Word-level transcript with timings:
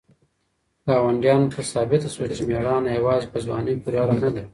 ګاونډیانو 0.87 1.51
ته 1.53 1.59
ثابته 1.71 2.07
شوه 2.13 2.27
چې 2.35 2.41
مېړانه 2.49 2.89
یوازې 2.99 3.27
په 3.33 3.37
ځوانۍ 3.45 3.73
پورې 3.83 3.97
اړه 4.03 4.13
نه 4.21 4.29
لري. 4.33 4.43